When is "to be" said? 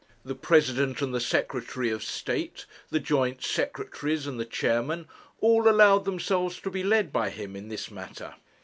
6.61-6.81